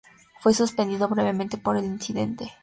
Fue 0.39 0.55
suspendido 0.55 1.07
brevemente 1.09 1.59
por 1.59 1.77
el 1.77 1.85
incidente. 1.85 2.51